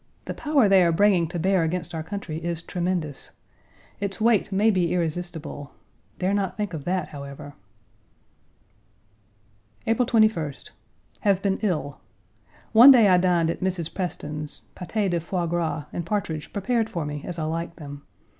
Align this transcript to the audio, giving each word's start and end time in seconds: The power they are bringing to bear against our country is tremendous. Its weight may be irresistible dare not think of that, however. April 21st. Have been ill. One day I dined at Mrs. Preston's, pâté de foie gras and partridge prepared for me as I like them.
The 0.25 0.33
power 0.33 0.67
they 0.67 0.81
are 0.81 0.91
bringing 0.91 1.27
to 1.27 1.37
bear 1.37 1.61
against 1.63 1.93
our 1.93 2.01
country 2.01 2.37
is 2.43 2.63
tremendous. 2.63 3.29
Its 3.99 4.19
weight 4.19 4.51
may 4.51 4.71
be 4.71 4.93
irresistible 4.95 5.73
dare 6.17 6.33
not 6.33 6.57
think 6.57 6.73
of 6.73 6.85
that, 6.85 7.09
however. 7.09 7.53
April 9.85 10.07
21st. 10.07 10.71
Have 11.19 11.43
been 11.43 11.59
ill. 11.61 11.99
One 12.71 12.89
day 12.89 13.07
I 13.09 13.19
dined 13.19 13.51
at 13.51 13.61
Mrs. 13.61 13.93
Preston's, 13.93 14.61
pâté 14.75 15.07
de 15.07 15.19
foie 15.19 15.45
gras 15.45 15.85
and 15.93 16.03
partridge 16.03 16.51
prepared 16.51 16.89
for 16.89 17.05
me 17.05 17.23
as 17.23 17.37
I 17.37 17.43
like 17.43 17.75
them. 17.75 18.01